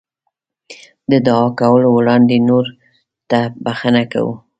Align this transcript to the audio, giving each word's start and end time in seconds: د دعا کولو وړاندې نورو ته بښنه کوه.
د 1.11 1.11
دعا 1.27 1.47
کولو 1.59 1.87
وړاندې 1.93 2.37
نورو 2.49 2.71
ته 3.29 3.39
بښنه 3.63 4.03
کوه. 4.13 4.35